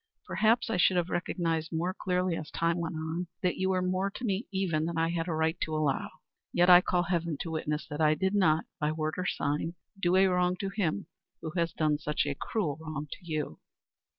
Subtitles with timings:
[0.25, 4.09] Perhaps I should have recognized more clearly as time went on that you were more
[4.09, 6.09] to me even then than I had a right to allow;
[6.51, 10.15] yet I call heaven to witness that I did not, by word or sign, do
[10.15, 11.05] a wrong to him
[11.41, 13.59] who has done such a cruel wrong to you."